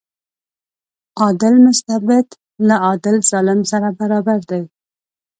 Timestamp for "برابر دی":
3.99-4.61